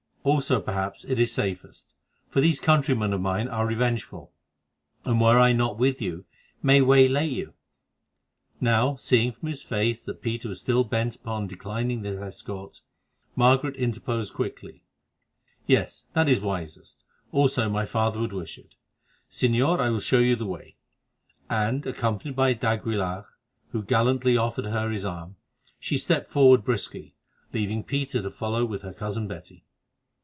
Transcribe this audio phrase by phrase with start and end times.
[0.23, 1.95] Also, perhaps, it is safest,
[2.29, 4.31] for these countrymen of mine are revengeful,
[5.03, 6.25] and, were I not with you,
[6.61, 7.55] might waylay you."
[8.59, 12.81] Now, seeing from his face that Peter was still bent upon declining this escort,
[13.35, 14.83] Margaret interposed quickly.
[15.65, 18.75] "Yes, that is wisest, also my father would wish it.
[19.31, 20.75] Señor, I will show you the way,"
[21.49, 23.25] and, accompanied by d'Aguilar,
[23.71, 25.37] who gallantly offered her his arm,
[25.79, 27.15] she stepped forward briskly,
[27.53, 29.65] leaving Peter to follow with her cousin Betty.